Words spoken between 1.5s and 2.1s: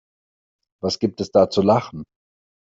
zu lachen?